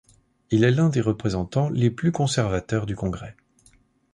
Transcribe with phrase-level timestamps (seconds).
[0.49, 3.35] Il est l'un des représentants les plus conservateurs du Congrès.